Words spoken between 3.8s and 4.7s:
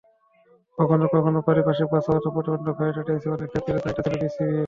দায়টা ছিল বিসিবির।